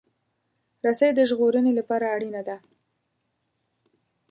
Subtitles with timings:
[0.85, 2.57] رسۍ د ژغورنې لپاره اړینه ده.